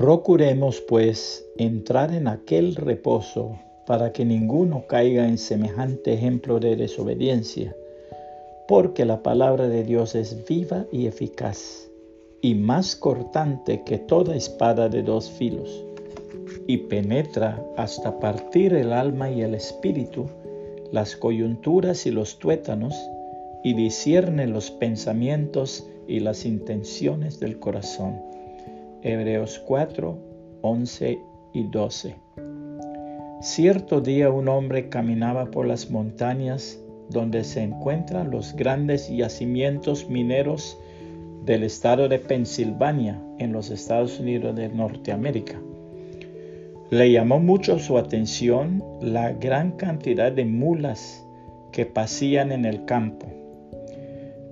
[0.00, 7.76] Procuremos, pues, entrar en aquel reposo para que ninguno caiga en semejante ejemplo de desobediencia,
[8.66, 11.90] porque la palabra de Dios es viva y eficaz,
[12.40, 15.84] y más cortante que toda espada de dos filos,
[16.66, 20.24] y penetra hasta partir el alma y el espíritu,
[20.92, 22.94] las coyunturas y los tuétanos,
[23.62, 28.39] y discierne los pensamientos y las intenciones del corazón
[29.02, 30.18] Hebreos 4,
[30.60, 31.18] 11
[31.54, 32.16] y 12.
[33.40, 36.78] Cierto día un hombre caminaba por las montañas
[37.08, 40.78] donde se encuentran los grandes yacimientos mineros
[41.46, 45.58] del estado de Pensilvania en los Estados Unidos de Norteamérica.
[46.90, 51.26] Le llamó mucho su atención la gran cantidad de mulas
[51.72, 53.28] que pasían en el campo.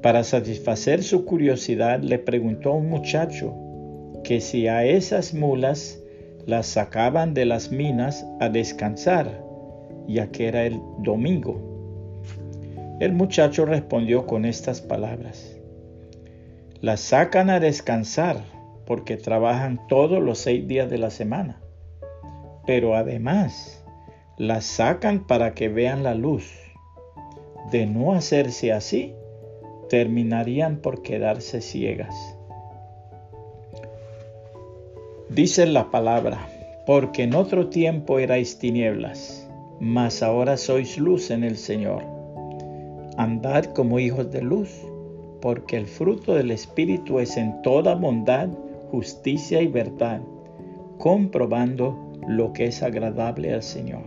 [0.00, 3.67] Para satisfacer su curiosidad le preguntó a un muchacho
[4.28, 6.02] que si a esas mulas
[6.44, 9.42] las sacaban de las minas a descansar,
[10.06, 11.58] ya que era el domingo.
[13.00, 15.58] El muchacho respondió con estas palabras.
[16.82, 18.44] Las sacan a descansar
[18.84, 21.62] porque trabajan todos los seis días de la semana.
[22.66, 23.82] Pero además,
[24.36, 26.52] las sacan para que vean la luz.
[27.70, 29.14] De no hacerse así,
[29.88, 32.37] terminarían por quedarse ciegas.
[35.30, 36.48] Dice la palabra,
[36.86, 39.46] porque en otro tiempo erais tinieblas,
[39.78, 42.02] mas ahora sois luz en el Señor.
[43.18, 44.70] Andad como hijos de luz,
[45.42, 48.48] porque el fruto del Espíritu es en toda bondad,
[48.90, 50.22] justicia y verdad,
[50.96, 51.94] comprobando
[52.26, 54.04] lo que es agradable al Señor.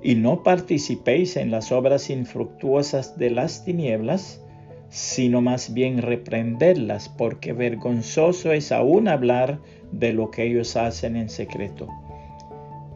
[0.00, 4.43] Y no participéis en las obras infructuosas de las tinieblas,
[4.94, 9.58] sino más bien reprenderlas, porque vergonzoso es aún hablar
[9.90, 11.88] de lo que ellos hacen en secreto.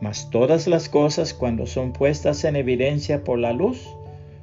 [0.00, 3.84] Mas todas las cosas cuando son puestas en evidencia por la luz,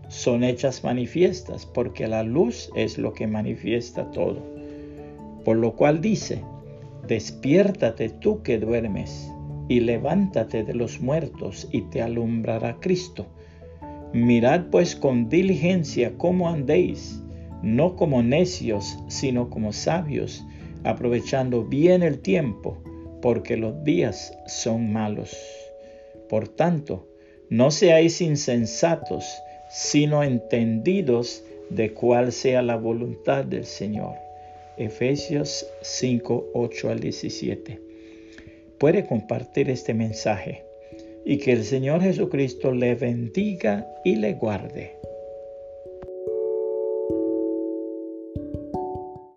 [0.10, 4.42] son hechas manifiestas, porque la luz es lo que manifiesta todo.
[5.46, 6.42] Por lo cual dice,
[7.08, 9.32] despiértate tú que duermes,
[9.70, 13.28] y levántate de los muertos, y te alumbrará Cristo.
[14.12, 17.22] Mirad pues con diligencia cómo andéis
[17.66, 20.46] no como necios, sino como sabios,
[20.84, 22.78] aprovechando bien el tiempo,
[23.24, 25.36] porque los días son malos.
[26.30, 27.08] Por tanto,
[27.50, 29.26] no seáis insensatos,
[29.72, 34.14] sino entendidos de cuál sea la voluntad del Señor.
[34.78, 37.82] Efesios 5, 8 al 17.
[38.78, 40.66] Puede compartir este mensaje
[41.26, 44.98] y que el Señor Jesucristo le bendiga y le guarde.